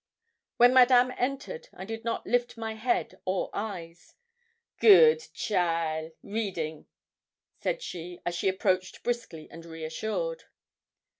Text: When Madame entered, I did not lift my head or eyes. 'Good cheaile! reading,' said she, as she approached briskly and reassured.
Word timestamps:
When 0.57 0.73
Madame 0.73 1.13
entered, 1.15 1.69
I 1.73 1.85
did 1.85 2.03
not 2.03 2.25
lift 2.25 2.57
my 2.57 2.73
head 2.73 3.21
or 3.23 3.51
eyes. 3.53 4.15
'Good 4.79 5.19
cheaile! 5.35 6.13
reading,' 6.23 6.87
said 7.59 7.83
she, 7.83 8.19
as 8.25 8.33
she 8.33 8.49
approached 8.49 9.03
briskly 9.03 9.47
and 9.51 9.63
reassured. 9.63 10.45